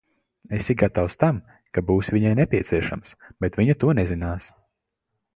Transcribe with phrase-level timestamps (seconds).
[0.59, 1.41] Esi gatavs tam,
[1.77, 3.13] ka būsi viņai nepieciešams,
[3.45, 4.49] bet viņa to nezinās.